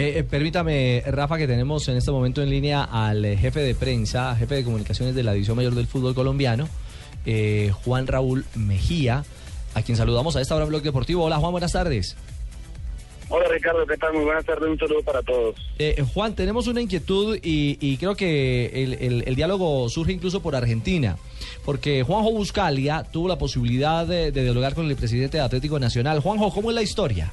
Eh, 0.00 0.20
eh, 0.20 0.22
permítame, 0.22 1.02
Rafa, 1.08 1.36
que 1.38 1.48
tenemos 1.48 1.88
en 1.88 1.96
este 1.96 2.12
momento 2.12 2.40
en 2.40 2.50
línea 2.50 2.84
al 2.84 3.24
eh, 3.24 3.36
jefe 3.36 3.58
de 3.58 3.74
prensa, 3.74 4.36
jefe 4.36 4.54
de 4.54 4.62
comunicaciones 4.62 5.12
de 5.16 5.24
la 5.24 5.32
División 5.32 5.56
Mayor 5.56 5.74
del 5.74 5.88
Fútbol 5.88 6.14
Colombiano, 6.14 6.68
eh, 7.26 7.72
Juan 7.84 8.06
Raúl 8.06 8.44
Mejía, 8.54 9.24
a 9.74 9.82
quien 9.82 9.96
saludamos 9.98 10.36
a 10.36 10.40
esta 10.40 10.54
hora 10.54 10.66
en 10.66 10.68
Blog 10.68 10.82
Deportivo. 10.82 11.24
Hola 11.24 11.38
Juan, 11.38 11.50
buenas 11.50 11.72
tardes. 11.72 12.16
Hola 13.28 13.48
Ricardo, 13.48 13.84
¿qué 13.88 13.96
tal? 13.96 14.12
Muy 14.14 14.22
buenas 14.24 14.44
tardes, 14.44 14.68
un 14.70 14.78
saludo 14.78 15.02
para 15.02 15.20
todos. 15.24 15.56
Eh, 15.80 16.00
Juan, 16.14 16.36
tenemos 16.36 16.68
una 16.68 16.80
inquietud 16.80 17.36
y, 17.42 17.76
y 17.80 17.96
creo 17.96 18.14
que 18.14 18.66
el, 18.84 18.92
el- 19.00 19.24
el 19.26 19.34
diálogo 19.34 19.88
surge 19.88 20.12
incluso 20.12 20.40
por 20.40 20.54
Argentina, 20.54 21.16
porque 21.64 22.04
Juanjo 22.04 22.30
Buscalia 22.30 23.02
tuvo 23.02 23.26
la 23.26 23.36
posibilidad 23.36 24.06
de, 24.06 24.30
de 24.30 24.44
dialogar 24.44 24.76
con 24.76 24.86
el 24.88 24.94
presidente 24.94 25.38
de 25.38 25.42
Atlético 25.42 25.80
Nacional. 25.80 26.20
Juanjo, 26.20 26.52
¿cómo 26.52 26.70
es 26.70 26.76
la 26.76 26.82
historia? 26.82 27.32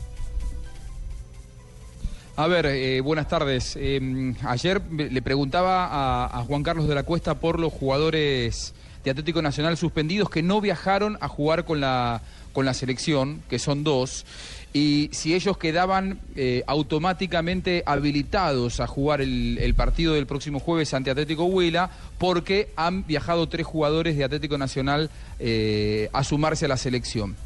A 2.38 2.48
ver, 2.48 2.66
eh, 2.66 3.00
buenas 3.00 3.30
tardes. 3.30 3.78
Eh, 3.80 4.34
ayer 4.44 4.82
le 4.92 5.22
preguntaba 5.22 5.86
a, 5.86 6.26
a 6.26 6.44
Juan 6.44 6.64
Carlos 6.64 6.86
de 6.86 6.94
la 6.94 7.04
Cuesta 7.04 7.36
por 7.36 7.62
los 7.62 7.72
jugadores 7.72 8.74
de 9.06 9.12
Atlético 9.12 9.42
Nacional 9.42 9.78
suspendidos 9.78 10.30
que 10.30 10.44
no 10.44 10.60
viajaron 10.60 11.18
a 11.22 11.30
jugar 11.30 11.64
con 11.64 11.80
la, 11.80 12.22
con 12.52 12.66
la 12.66 12.74
selección, 12.74 13.42
que 13.50 13.58
son 13.58 13.86
dos, 13.86 14.26
y 14.74 15.10
si 15.14 15.34
ellos 15.34 15.58
quedaban 15.58 16.20
eh, 16.36 16.64
automáticamente 16.68 17.84
habilitados 17.86 18.82
a 18.82 18.88
jugar 18.88 19.22
el, 19.22 19.58
el 19.62 19.74
partido 19.74 20.14
del 20.14 20.26
próximo 20.26 20.60
jueves 20.60 20.94
ante 20.94 21.12
Atlético 21.12 21.46
Huila, 21.46 21.90
porque 22.18 22.68
han 22.76 23.08
viajado 23.08 23.48
tres 23.48 23.66
jugadores 23.66 24.18
de 24.18 24.26
Atlético 24.26 24.58
Nacional 24.58 25.10
eh, 25.40 26.10
a 26.12 26.26
sumarse 26.26 26.66
a 26.66 26.68
la 26.68 26.76
selección. 26.76 27.38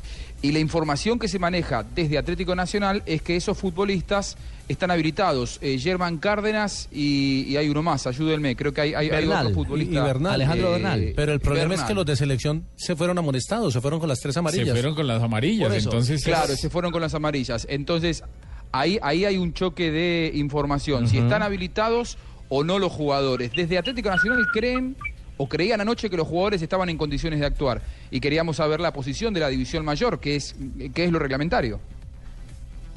Y 0.41 0.53
la 0.53 0.59
información 0.59 1.19
que 1.19 1.27
se 1.27 1.37
maneja 1.37 1.83
desde 1.95 2.17
Atlético 2.17 2.55
Nacional 2.55 3.03
es 3.05 3.21
que 3.21 3.35
esos 3.35 3.57
futbolistas 3.57 4.37
están 4.69 4.89
habilitados. 4.89 5.57
Eh, 5.61 5.77
Germán 5.77 6.17
Cárdenas 6.17 6.87
y, 6.93 7.43
y 7.47 7.57
hay 7.57 7.67
uno 7.67 7.83
más, 7.83 8.07
ayúdenme, 8.07 8.55
creo 8.55 8.71
que 8.71 8.79
hay, 8.79 8.93
hay, 8.93 9.09
hay 9.09 9.25
Bernal. 9.25 9.47
otro 9.47 9.55
futbolista. 9.63 9.99
y 9.99 10.01
Bernal. 10.01 10.33
Alejandro 10.35 10.71
Bernal. 10.71 11.13
Pero 11.13 11.33
el 11.33 11.41
problema 11.41 11.73
es 11.75 11.81
que 11.83 11.93
los 11.93 12.05
de 12.05 12.15
selección 12.15 12.63
se 12.77 12.95
fueron 12.95 13.17
amonestados, 13.17 13.73
se 13.73 13.81
fueron 13.81 13.99
con 13.99 14.07
las 14.07 14.21
tres 14.21 14.37
amarillas. 14.37 14.67
Se 14.67 14.71
fueron 14.73 14.95
con 14.95 15.07
las 15.07 15.21
amarillas, 15.21 15.73
eso. 15.73 15.89
entonces... 15.89 16.23
Claro, 16.23 16.53
es- 16.53 16.61
se 16.61 16.69
fueron 16.69 16.91
con 16.93 17.01
las 17.01 17.13
amarillas. 17.13 17.67
Entonces, 17.69 18.23
ahí, 18.71 18.97
ahí 19.01 19.25
hay 19.25 19.35
un 19.37 19.51
choque 19.53 19.91
de 19.91 20.31
información. 20.35 21.09
Si 21.09 21.17
están 21.17 21.43
habilitados 21.43 22.17
o 22.47 22.63
no 22.63 22.79
los 22.79 22.93
jugadores. 22.93 23.51
Desde 23.53 23.77
Atlético 23.77 24.09
Nacional 24.09 24.45
creen 24.53 24.95
o 25.41 25.47
creían 25.47 25.79
anoche 25.79 26.09
que 26.09 26.17
los 26.17 26.27
jugadores 26.27 26.61
estaban 26.61 26.89
en 26.89 26.97
condiciones 26.97 27.39
de 27.39 27.45
actuar. 27.45 27.81
Y 28.11 28.19
queríamos 28.19 28.57
saber 28.57 28.81
la 28.81 28.91
posición 28.91 29.33
de 29.33 29.39
la 29.39 29.47
división 29.47 29.85
mayor, 29.85 30.19
que 30.19 30.35
es, 30.35 30.53
que 30.93 31.05
es 31.05 31.11
lo 31.13 31.17
reglamentario. 31.17 31.79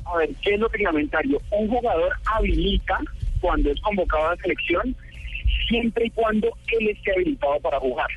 A 0.04 0.16
ver, 0.16 0.30
¿qué 0.42 0.54
es 0.54 0.60
lo 0.60 0.66
reglamentario? 0.66 1.40
Un 1.52 1.68
jugador 1.68 2.12
habilita 2.24 2.98
cuando 3.40 3.70
es 3.70 3.80
convocado 3.80 4.26
a 4.26 4.30
la 4.34 4.42
selección, 4.42 4.96
siempre 5.68 6.06
y 6.06 6.10
cuando 6.10 6.48
él 6.66 6.88
esté 6.88 7.12
habilitado 7.12 7.60
para 7.60 7.78
jugar. 7.78 8.08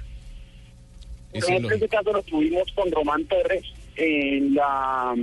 Es 1.31 1.47
ejemplo, 1.47 1.75
este 1.75 1.87
caso 1.87 2.11
lo 2.11 2.23
tuvimos 2.23 2.63
con 2.73 2.91
Román 2.91 3.25
Torres 3.25 3.63
en 3.95 4.55
la 4.55 5.15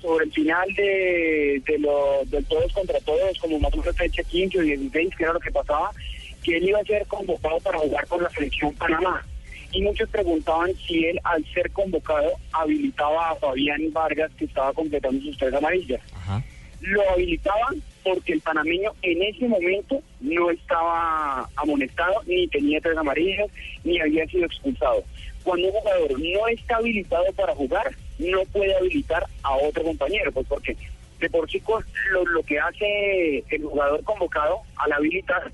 sobre 0.00 0.24
el 0.24 0.32
final 0.32 0.72
de, 0.74 1.62
de 1.66 1.78
los 1.78 2.30
del 2.30 2.44
todos 2.46 2.72
contra 2.72 2.98
todos, 3.00 3.38
como 3.38 3.58
más 3.58 3.74
o 3.74 3.78
menos 3.78 3.96
fecha 3.96 4.22
15 4.22 4.58
o 4.60 4.62
16, 4.62 5.14
que 5.14 5.24
era 5.24 5.32
lo 5.34 5.40
que 5.40 5.50
pasaba, 5.50 5.90
que 6.46 6.56
él 6.58 6.68
iba 6.68 6.78
a 6.78 6.84
ser 6.84 7.04
convocado 7.08 7.58
para 7.58 7.78
jugar 7.78 8.06
con 8.06 8.22
la 8.22 8.30
selección 8.30 8.72
Panamá. 8.74 9.26
Y 9.72 9.82
muchos 9.82 10.08
preguntaban 10.08 10.70
si 10.86 11.04
él, 11.06 11.18
al 11.24 11.44
ser 11.52 11.70
convocado, 11.72 12.30
habilitaba 12.52 13.30
a 13.30 13.34
Fabián 13.34 13.92
Vargas, 13.92 14.30
que 14.38 14.44
estaba 14.44 14.72
completando 14.72 15.20
sus 15.22 15.36
tres 15.36 15.52
amarillas. 15.52 16.00
Ajá. 16.14 16.40
Lo 16.82 17.02
habilitaban 17.10 17.82
porque 18.04 18.34
el 18.34 18.40
panameño 18.42 18.92
en 19.02 19.22
ese 19.24 19.48
momento 19.48 20.00
no 20.20 20.50
estaba 20.52 21.48
amonestado, 21.56 22.14
ni 22.26 22.46
tenía 22.46 22.80
tres 22.80 22.96
amarillas, 22.96 23.48
ni 23.82 24.00
había 24.00 24.24
sido 24.28 24.46
expulsado. 24.46 25.02
Cuando 25.42 25.66
un 25.66 25.72
jugador 25.74 26.12
no 26.20 26.46
está 26.48 26.76
habilitado 26.76 27.24
para 27.34 27.54
jugar, 27.56 27.92
no 28.20 28.44
puede 28.52 28.74
habilitar 28.76 29.26
a 29.42 29.56
otro 29.56 29.82
compañero, 29.82 30.30
pues 30.30 30.46
porque 30.46 30.76
de 31.18 31.28
por 31.28 31.50
sí 31.50 31.58
co- 31.60 31.82
lo, 32.12 32.24
lo 32.26 32.42
que 32.44 32.58
hace 32.60 33.38
el 33.50 33.62
jugador 33.64 34.04
convocado 34.04 34.60
al 34.76 34.92
habilitar 34.92 35.50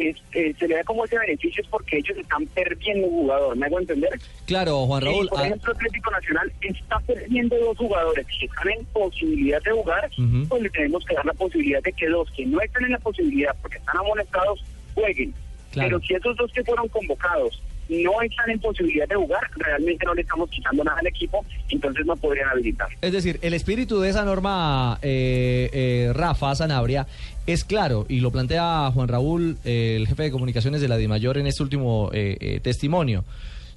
es, 0.00 0.16
eh, 0.32 0.54
se 0.58 0.68
le 0.68 0.76
da 0.76 0.84
como 0.84 1.04
ese 1.04 1.18
beneficio 1.18 1.62
es 1.62 1.68
porque 1.68 1.98
ellos 1.98 2.16
están 2.18 2.46
perdiendo 2.46 3.06
un 3.06 3.22
jugador, 3.22 3.56
¿me 3.56 3.66
hago 3.66 3.80
entender? 3.80 4.10
Claro, 4.46 4.86
Juan 4.86 5.02
Raúl. 5.02 5.28
Por 5.28 5.40
ah, 5.40 5.46
ejemplo, 5.46 5.72
Atlético 5.72 6.10
Nacional 6.10 6.52
está 6.60 6.98
perdiendo 7.00 7.56
dos 7.58 7.78
jugadores 7.78 8.26
que 8.26 8.46
están 8.46 8.68
en 8.70 8.84
posibilidad 8.86 9.62
de 9.62 9.70
jugar, 9.72 10.10
Ujú. 10.18 10.48
pues 10.48 10.62
le 10.62 10.70
tenemos 10.70 11.04
que 11.04 11.14
dar 11.14 11.26
la 11.26 11.34
posibilidad 11.34 11.82
de 11.82 11.92
que 11.92 12.08
dos 12.08 12.30
que 12.36 12.46
no 12.46 12.60
están 12.60 12.84
en 12.84 12.92
la 12.92 12.98
posibilidad 12.98 13.54
porque 13.60 13.78
están 13.78 13.96
amonestados 13.98 14.64
jueguen. 14.94 15.34
Claro. 15.72 15.88
Pero 15.88 16.00
si 16.00 16.14
esos 16.14 16.36
dos 16.36 16.52
que 16.52 16.64
fueron 16.64 16.88
convocados 16.88 17.62
no 17.90 18.22
están 18.22 18.50
en 18.50 18.60
posibilidad 18.60 19.08
de 19.08 19.16
jugar, 19.16 19.42
realmente 19.56 20.06
no 20.06 20.14
le 20.14 20.22
estamos 20.22 20.48
quitando 20.48 20.84
nada 20.84 20.98
al 21.00 21.06
equipo, 21.06 21.44
entonces 21.68 22.06
no 22.06 22.16
podrían 22.16 22.48
habilitar. 22.48 22.88
Es 23.00 23.12
decir, 23.12 23.38
el 23.42 23.52
espíritu 23.52 24.00
de 24.00 24.10
esa 24.10 24.24
norma, 24.24 24.98
eh, 25.02 25.68
eh, 25.72 26.12
Rafa 26.14 26.54
Sanabria, 26.54 27.06
es 27.46 27.64
claro, 27.64 28.06
y 28.08 28.20
lo 28.20 28.30
plantea 28.30 28.90
Juan 28.94 29.08
Raúl, 29.08 29.58
eh, 29.64 29.96
el 29.96 30.06
jefe 30.06 30.24
de 30.24 30.30
comunicaciones 30.30 30.80
de 30.80 30.88
la 30.88 30.96
DIMAYOR 30.96 31.38
en 31.38 31.48
este 31.48 31.62
último 31.62 32.10
eh, 32.12 32.36
eh, 32.40 32.60
testimonio. 32.60 33.24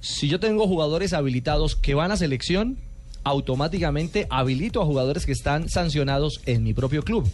Si 0.00 0.28
yo 0.28 0.38
tengo 0.38 0.68
jugadores 0.68 1.12
habilitados 1.12 1.74
que 1.74 1.94
van 1.94 2.12
a 2.12 2.16
selección, 2.16 2.76
automáticamente 3.24 4.26
habilito 4.30 4.80
a 4.80 4.84
jugadores 4.84 5.26
que 5.26 5.32
están 5.32 5.68
sancionados 5.68 6.40
en 6.46 6.62
mi 6.62 6.74
propio 6.74 7.02
club 7.02 7.26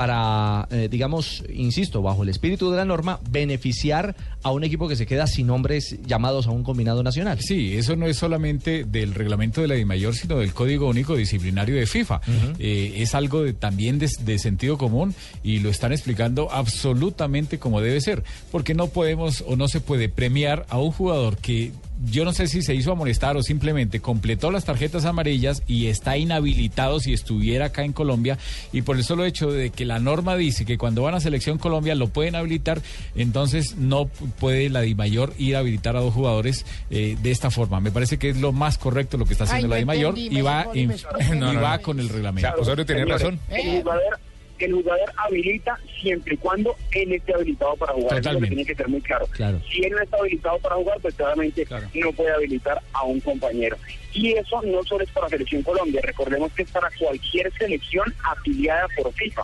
para, 0.00 0.66
eh, 0.70 0.88
digamos, 0.90 1.44
insisto, 1.52 2.00
bajo 2.00 2.22
el 2.22 2.30
espíritu 2.30 2.70
de 2.70 2.78
la 2.78 2.86
norma, 2.86 3.20
beneficiar 3.28 4.16
a 4.42 4.50
un 4.50 4.64
equipo 4.64 4.88
que 4.88 4.96
se 4.96 5.04
queda 5.04 5.26
sin 5.26 5.50
hombres 5.50 5.98
llamados 6.06 6.46
a 6.46 6.52
un 6.52 6.62
combinado 6.64 7.02
nacional. 7.02 7.38
Sí, 7.42 7.76
eso 7.76 7.96
no 7.96 8.06
es 8.06 8.16
solamente 8.16 8.84
del 8.84 9.12
reglamento 9.12 9.60
de 9.60 9.68
la 9.68 9.74
DIMAYOR, 9.74 10.14
sino 10.14 10.38
del 10.38 10.54
Código 10.54 10.88
Único 10.88 11.16
Disciplinario 11.16 11.76
de 11.76 11.84
FIFA. 11.84 12.22
Eh, 12.58 12.94
es 12.96 13.14
algo 13.14 13.42
de- 13.42 13.52
también 13.52 13.98
de, 13.98 14.08
de 14.24 14.38
sentido 14.38 14.78
común 14.78 15.14
y 15.42 15.58
lo 15.58 15.68
están 15.68 15.92
explicando 15.92 16.50
absolutamente 16.50 17.58
como 17.58 17.82
debe 17.82 18.00
ser, 18.00 18.24
porque 18.50 18.72
no 18.72 18.86
podemos 18.86 19.44
o 19.46 19.54
no 19.56 19.68
se 19.68 19.82
puede 19.82 20.08
premiar 20.08 20.64
a 20.70 20.78
un 20.78 20.92
jugador 20.92 21.36
que 21.36 21.72
yo 22.04 22.24
no 22.24 22.32
sé 22.32 22.46
si 22.46 22.62
se 22.62 22.74
hizo 22.74 22.92
amonestar 22.92 23.36
o 23.36 23.42
simplemente 23.42 24.00
completó 24.00 24.50
las 24.50 24.64
tarjetas 24.64 25.04
amarillas 25.04 25.62
y 25.66 25.86
está 25.88 26.16
inhabilitado 26.16 27.00
si 27.00 27.12
estuviera 27.12 27.66
acá 27.66 27.84
en 27.84 27.92
Colombia 27.92 28.38
y 28.72 28.82
por 28.82 28.96
el 28.96 29.04
solo 29.04 29.24
hecho 29.24 29.50
de 29.50 29.70
que 29.70 29.84
la 29.84 29.98
norma 29.98 30.36
dice 30.36 30.64
que 30.64 30.78
cuando 30.78 31.02
van 31.02 31.14
a 31.14 31.20
selección 31.20 31.58
Colombia 31.58 31.94
lo 31.94 32.08
pueden 32.08 32.36
habilitar, 32.36 32.80
entonces 33.14 33.76
no 33.76 34.06
puede 34.06 34.68
la 34.70 34.80
DIMAYOR 34.80 35.34
ir 35.38 35.56
a 35.56 35.60
habilitar 35.60 35.96
a 35.96 36.00
dos 36.00 36.14
jugadores 36.14 36.64
eh, 36.90 37.16
de 37.22 37.30
esta 37.30 37.50
forma. 37.50 37.80
Me 37.80 37.90
parece 37.90 38.18
que 38.18 38.30
es 38.30 38.36
lo 38.38 38.52
más 38.52 38.78
correcto 38.78 39.18
lo 39.18 39.24
que 39.26 39.32
está 39.32 39.44
haciendo 39.44 39.66
Ay, 39.66 39.70
la 39.70 39.76
DIMAYOR 39.76 40.18
y 40.18 40.40
va, 40.40 40.66
en- 40.74 40.92
y 40.92 41.56
va 41.56 41.76
no. 41.76 41.82
con 41.82 42.00
el 42.00 42.08
reglamento. 42.08 42.48
O 42.48 42.54
sea, 42.54 42.62
Osorio 42.62 42.86
tenía 42.86 43.02
Señores, 43.04 43.22
razón. 43.22 43.40
El 43.50 43.82
el 44.66 44.72
jugador 44.74 45.12
habilita 45.16 45.78
siempre 46.00 46.34
y 46.34 46.36
cuando 46.36 46.76
él 46.92 47.12
esté 47.12 47.34
habilitado 47.34 47.76
para 47.76 47.92
jugar. 47.92 48.12
Eso 48.12 48.20
Totalmente. 48.22 48.48
tiene 48.48 48.64
que 48.66 48.74
ser 48.74 48.88
muy 48.88 49.00
claro. 49.00 49.26
Claro. 49.32 49.60
Si 49.70 49.82
él 49.84 49.92
no 49.92 50.00
está 50.02 50.16
habilitado 50.18 50.58
para 50.58 50.74
jugar, 50.76 50.98
pues 51.00 51.14
claramente 51.14 51.64
Claro. 51.66 51.88
no 51.94 52.12
puede 52.12 52.32
habilitar 52.32 52.80
a 52.92 53.04
un 53.04 53.20
compañero. 53.20 53.76
Y 54.12 54.32
eso 54.32 54.60
no 54.62 54.82
solo 54.84 55.04
es 55.04 55.10
para 55.10 55.28
Selección 55.28 55.62
Colombia, 55.62 56.00
recordemos 56.02 56.52
que 56.52 56.62
es 56.62 56.70
para 56.70 56.90
cualquier 56.98 57.52
selección 57.58 58.12
afiliada 58.24 58.86
por 58.96 59.12
FIFA. 59.12 59.42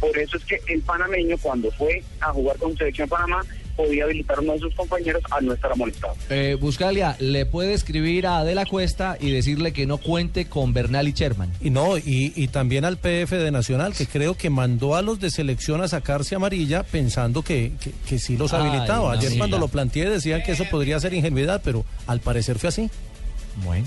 Por 0.00 0.16
eso 0.18 0.36
es 0.38 0.44
que 0.46 0.60
el 0.68 0.80
panameño, 0.82 1.36
cuando 1.42 1.70
fue 1.72 2.02
a 2.20 2.32
jugar 2.32 2.56
con 2.56 2.76
Selección 2.76 3.08
Panamá, 3.08 3.42
podía 3.82 4.04
habilitar 4.04 4.38
a 4.38 4.40
uno 4.40 4.52
de 4.54 4.58
sus 4.60 4.74
compañeros 4.74 5.22
al 5.30 5.46
no 5.46 5.52
estar 5.52 5.72
amonestado. 5.72 6.14
Eh, 6.28 6.56
Buscalia, 6.60 7.16
¿le 7.18 7.46
puede 7.46 7.72
escribir 7.72 8.26
a 8.26 8.38
Adela 8.38 8.66
Cuesta 8.66 9.16
y 9.20 9.30
decirle 9.30 9.72
que 9.72 9.86
no 9.86 9.98
cuente 9.98 10.46
con 10.46 10.72
Bernal 10.72 11.08
y 11.08 11.12
Sherman? 11.12 11.52
Y 11.60 11.70
no, 11.70 11.98
y, 11.98 12.32
y 12.36 12.48
también 12.48 12.84
al 12.84 12.98
PF 12.98 13.36
de 13.36 13.50
Nacional, 13.50 13.94
que 13.94 14.06
creo 14.06 14.36
que 14.36 14.50
mandó 14.50 14.96
a 14.96 15.02
los 15.02 15.20
de 15.20 15.30
selección 15.30 15.80
a 15.80 15.88
sacarse 15.88 16.34
amarilla 16.34 16.82
pensando 16.82 17.42
que, 17.42 17.72
que, 17.80 17.92
que 18.06 18.18
sí 18.18 18.36
los 18.36 18.52
Ay, 18.52 18.66
habilitaba. 18.66 19.12
Ayer 19.12 19.36
cuando 19.36 19.58
lo 19.58 19.68
planteé 19.68 20.08
decían 20.08 20.42
que 20.42 20.52
eso 20.52 20.64
podría 20.70 21.00
ser 21.00 21.14
ingenuidad, 21.14 21.62
pero 21.64 21.84
al 22.06 22.20
parecer 22.20 22.58
fue 22.58 22.68
así. 22.68 22.90
Bueno. 23.64 23.86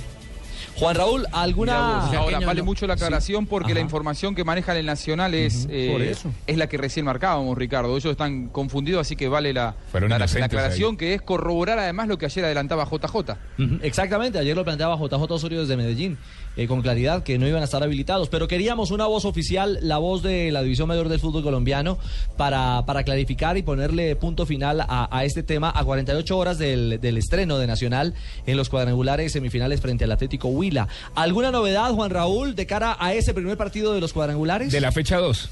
Juan 0.75 0.95
Raúl, 0.95 1.25
¿alguna...? 1.31 2.05
vos, 2.07 2.15
Ahora, 2.15 2.39
vale 2.39 2.59
no. 2.61 2.65
mucho 2.65 2.87
la 2.87 2.93
aclaración 2.95 3.45
porque 3.45 3.73
la 3.73 3.79
información 3.79 4.33
que 4.35 4.43
maneja 4.43 4.77
el 4.77 4.85
Nacional 4.85 5.33
es, 5.33 5.67
eh, 5.69 6.09
eso. 6.11 6.31
es 6.47 6.57
la 6.57 6.67
que 6.67 6.77
recién 6.77 7.05
marcábamos, 7.05 7.57
Ricardo. 7.57 7.91
Ellos 7.95 8.11
están 8.11 8.47
confundidos, 8.49 9.01
así 9.01 9.15
que 9.15 9.27
vale 9.27 9.53
la, 9.53 9.75
la- 9.93 10.15
aclaración 10.45 10.91
ahí. 10.91 10.97
que 10.97 11.13
es 11.13 11.21
corroborar 11.21 11.79
además 11.79 12.07
lo 12.07 12.17
que 12.17 12.25
ayer 12.25 12.43
adelantaba 12.45 12.85
JJ. 12.85 13.15
Ujú, 13.59 13.79
Exactamente, 13.83 14.39
ayer 14.39 14.55
lo 14.55 14.63
planteaba 14.63 14.95
JJ 14.97 15.31
Osorio 15.31 15.61
desde 15.61 15.77
Medellín, 15.77 16.17
eh, 16.57 16.67
con 16.67 16.81
claridad 16.81 17.23
que 17.23 17.37
no 17.37 17.47
iban 17.47 17.61
a 17.61 17.65
estar 17.65 17.81
habilitados, 17.83 18.29
pero 18.29 18.47
queríamos 18.47 18.91
una 18.91 19.05
voz 19.05 19.25
oficial, 19.25 19.79
la 19.81 19.97
voz 19.99 20.23
de 20.23 20.51
la 20.51 20.61
División 20.63 20.87
Mayor 20.87 21.07
del 21.09 21.19
Fútbol 21.19 21.43
Colombiano, 21.43 21.97
para, 22.37 22.85
para 22.85 23.03
clarificar 23.03 23.57
y 23.57 23.63
ponerle 23.63 24.15
punto 24.15 24.45
final 24.45 24.81
a, 24.81 25.07
a 25.15 25.23
este 25.25 25.43
tema 25.43 25.71
a 25.75 25.83
48 25.83 26.37
horas 26.37 26.57
del, 26.57 26.99
del 26.99 27.17
estreno 27.17 27.57
de 27.57 27.67
Nacional 27.67 28.13
en 28.45 28.57
los 28.57 28.69
cuadrangulares 28.69 29.31
semifinales 29.31 29.81
frente 29.81 30.03
al 30.03 30.11
Atlético 30.11 30.47
Huila. 30.63 30.87
¿Alguna 31.15 31.51
novedad, 31.51 31.89
Juan 31.91 32.09
Raúl, 32.09 32.55
de 32.55 32.65
cara 32.65 32.95
a 32.97 33.13
ese 33.13 33.33
primer 33.33 33.57
partido 33.57 33.93
de 33.93 33.99
los 33.99 34.13
cuadrangulares? 34.13 34.71
De 34.71 34.79
la 34.79 34.91
fecha 34.93 35.17
2. 35.17 35.49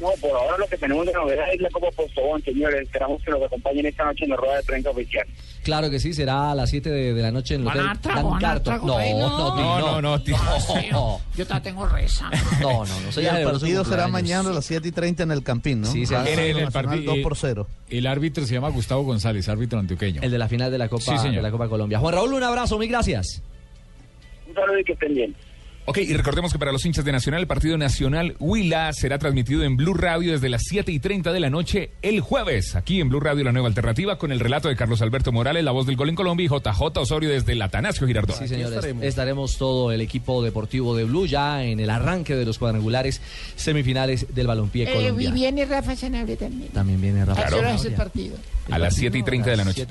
No, 0.00 0.06
por 0.20 0.30
ahora 0.30 0.56
lo 0.58 0.66
que 0.68 0.76
tenemos 0.76 1.04
de 1.06 1.12
novedad 1.12 1.52
es 1.52 1.60
la 1.60 1.68
Copa 1.70 1.88
Postobón, 1.90 2.40
señores. 2.44 2.82
Esperamos 2.82 3.20
que 3.20 3.32
nos 3.32 3.42
acompañen 3.42 3.84
esta 3.86 4.04
noche 4.04 4.24
en 4.24 4.30
la 4.30 4.36
rueda 4.36 4.56
de 4.58 4.62
prensa 4.62 4.90
oficial. 4.90 5.26
Claro 5.64 5.90
que 5.90 5.98
sí, 5.98 6.12
será 6.14 6.52
a 6.52 6.54
las 6.54 6.70
7 6.70 6.88
de, 6.88 7.14
de 7.14 7.20
la 7.22 7.32
noche 7.32 7.56
en 7.56 7.62
el 7.62 7.66
Hotel 7.66 7.84
trago, 8.00 8.86
No, 8.86 8.96
ahí, 8.96 9.12
no, 9.12 9.28
no. 9.28 9.56
No, 9.56 9.80
no, 9.80 10.02
no, 10.02 10.22
tío. 10.22 10.36
No, 10.92 11.20
Yo 11.36 11.44
te 11.46 11.60
tengo 11.62 11.84
reza. 11.86 12.30
no, 12.60 12.84
no, 12.86 13.00
no 13.00 13.10
se 13.12 13.22
Y 13.22 13.26
el 13.26 13.42
partido 13.44 13.84
será 13.84 14.06
mañana 14.06 14.50
a 14.50 14.52
las 14.52 14.66
7 14.66 14.86
y 14.86 14.92
30 14.92 15.24
en 15.24 15.32
el 15.32 15.42
Campín, 15.42 15.80
¿no? 15.80 15.88
Sí, 15.90 16.06
sí. 16.06 16.14
Gana 16.14 16.30
En 16.30 16.38
el- 16.38 16.44
en 16.50 16.56
el 16.58 16.64
Nacional 16.66 16.90
partido- 16.90 17.14
2 17.14 17.22
por 17.24 17.36
0. 17.36 17.66
El 17.90 18.06
árbitro 18.06 18.46
se 18.46 18.54
llama 18.54 18.68
Gustavo 18.68 19.02
González, 19.02 19.48
árbitro 19.48 19.80
antioqueño. 19.80 20.22
El 20.22 20.30
de 20.30 20.38
la 20.38 20.46
final 20.48 20.70
de 20.70 20.78
la 20.78 20.88
Copa, 20.88 21.02
Sí, 21.02 21.18
señor. 21.18 21.34
de 21.36 21.42
la 21.42 21.50
Copa 21.50 21.68
Colombia. 21.68 21.98
Juan 21.98 22.14
Raúl, 22.14 22.34
un 22.34 22.42
abrazo, 22.44 22.78
mil 22.78 22.88
gracias. 22.88 23.42
Un 24.48 24.54
saludo 24.54 24.78
y 24.78 24.84
que 24.84 24.92
estén 24.92 25.14
bien. 25.14 25.34
Ok, 25.90 25.96
y 25.98 26.12
recordemos 26.12 26.52
que 26.52 26.58
para 26.58 26.70
los 26.70 26.84
hinchas 26.84 27.02
de 27.02 27.12
Nacional, 27.12 27.40
el 27.40 27.46
partido 27.46 27.78
Nacional 27.78 28.36
Huila 28.40 28.92
será 28.92 29.18
transmitido 29.18 29.62
en 29.62 29.74
Blue 29.78 29.94
Radio 29.94 30.32
desde 30.32 30.50
las 30.50 30.64
7 30.64 30.92
y 30.92 30.98
30 30.98 31.32
de 31.32 31.40
la 31.40 31.48
noche 31.48 31.92
el 32.02 32.20
jueves. 32.20 32.76
Aquí 32.76 33.00
en 33.00 33.08
Blue 33.08 33.20
Radio, 33.20 33.42
la 33.42 33.52
nueva 33.52 33.68
alternativa, 33.68 34.18
con 34.18 34.30
el 34.30 34.38
relato 34.38 34.68
de 34.68 34.76
Carlos 34.76 35.00
Alberto 35.00 35.32
Morales, 35.32 35.64
la 35.64 35.70
voz 35.70 35.86
del 35.86 35.96
gol 35.96 36.10
en 36.10 36.14
Colombia, 36.14 36.44
y 36.44 36.48
JJ 36.48 36.98
Osorio 36.98 37.30
desde 37.30 37.52
el 37.52 37.62
Atanasio 37.62 38.06
Girardot. 38.06 38.36
Sí, 38.36 38.48
señores. 38.48 38.74
estaremos. 38.74 39.02
Estaremos. 39.02 39.56
todo 39.56 39.90
el 39.90 40.02
equipo 40.02 40.42
deportivo 40.44 40.94
de 40.94 41.04
Blue 41.04 41.24
ya 41.26 41.64
en 41.64 41.80
el 41.80 41.88
arranque 41.88 42.36
de 42.36 42.44
los 42.44 42.58
cuadrangulares 42.58 43.22
semifinales 43.56 44.26
del 44.34 44.46
balompié 44.46 44.84
Eh, 44.92 45.14
y 45.18 45.32
viene 45.32 45.64
Rafa 45.64 45.96
Sanabria 45.96 46.36
también. 46.36 46.70
También 46.70 47.00
viene 47.00 47.24
Rafa. 47.24 47.40
¿A 47.40 47.48
qué 47.48 47.54
hora 47.54 47.68
es 47.70 47.84
el 47.86 47.92
Sanabria. 47.92 47.96
partido? 48.04 48.36
A 48.70 48.78
las 48.78 48.94
7 48.94 49.16
y 49.16 49.22
30 49.22 49.50
de 49.50 49.56
la 49.56 49.64
noche. 49.64 49.86